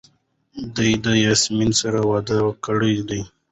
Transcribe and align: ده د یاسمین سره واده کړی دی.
ده 0.75 0.87
د 1.03 1.05
یاسمین 1.25 1.71
سره 1.81 1.99
واده 2.09 2.37
کړی 2.65 2.95
دی. 3.09 3.21